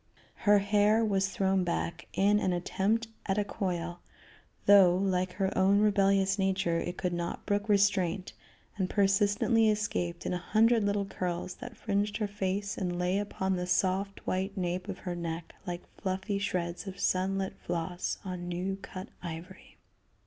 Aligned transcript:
Her 0.49 0.57
hair 0.57 1.05
was 1.05 1.29
thrown 1.29 1.63
back 1.63 2.07
in 2.13 2.39
an 2.39 2.53
attempt 2.53 3.07
at 3.27 3.37
a 3.37 3.43
coil, 3.45 3.99
though, 4.65 4.95
like 4.97 5.33
her 5.33 5.55
own 5.55 5.77
rebellious 5.79 6.39
nature, 6.39 6.79
it 6.79 6.97
could 6.97 7.13
not 7.13 7.45
brook 7.45 7.69
restraint, 7.69 8.33
and 8.77 8.89
persistently 8.89 9.69
escaped 9.69 10.25
in 10.25 10.33
a 10.33 10.39
hundred 10.39 10.83
little 10.85 11.05
curls 11.05 11.53
that 11.57 11.77
fringed 11.77 12.17
her 12.17 12.27
face 12.27 12.79
and 12.79 12.97
lay 12.97 13.19
upon 13.19 13.55
the 13.57 13.67
soft 13.67 14.25
white 14.25 14.57
nape 14.57 14.87
of 14.87 14.97
her 14.97 15.13
neck 15.15 15.53
like 15.67 15.83
fluffy 16.01 16.39
shreds 16.39 16.87
of 16.87 16.99
sun 16.99 17.37
lit 17.37 17.55
floss 17.59 18.17
on 18.25 18.47
new 18.49 18.77
cut 18.77 19.09
ivory. 19.21 19.77